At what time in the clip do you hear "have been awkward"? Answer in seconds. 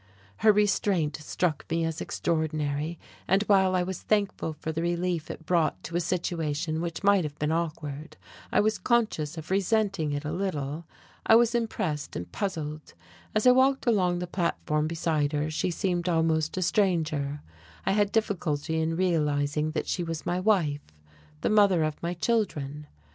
7.23-8.17